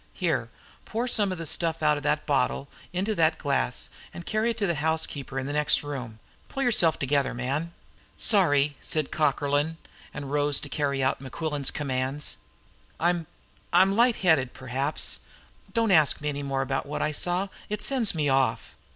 Here, 0.13 0.49
pour 0.83 1.07
some 1.07 1.31
of 1.31 1.37
the 1.37 1.45
stuff 1.45 1.83
out 1.83 1.95
of 1.95 2.01
that 2.01 2.25
bottle 2.25 2.67
into 2.91 3.13
that 3.13 3.37
glass, 3.37 3.91
and 4.11 4.25
carry 4.25 4.49
it 4.49 4.57
to 4.57 4.65
the 4.65 4.73
housekeeper 4.81 5.37
in 5.37 5.45
the 5.45 5.53
next 5.53 5.83
room. 5.83 6.17
Pull 6.49 6.63
yourself 6.63 6.97
together, 6.97 7.35
man!" 7.35 7.71
"Sorry," 8.17 8.75
said 8.81 9.11
Cockerlyne, 9.11 9.77
and 10.11 10.31
rose 10.31 10.59
to 10.61 10.69
carry 10.69 11.03
out 11.03 11.21
Mequillen's 11.21 11.69
commands. 11.69 12.37
"I 12.99 13.27
I'm 13.71 13.95
light 13.95 14.15
headed, 14.15 14.53
perhaps. 14.55 15.19
Don't 15.71 15.91
ask 15.91 16.19
me 16.19 16.29
any 16.29 16.41
more 16.41 16.63
about 16.63 16.87
what 16.87 17.03
I 17.03 17.11
saw. 17.11 17.49
It 17.69 17.83
sends 17.83 18.15
me 18.15 18.27
off." 18.27 18.73